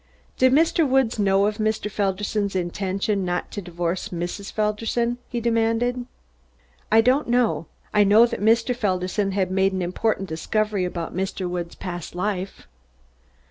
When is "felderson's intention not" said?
1.87-3.51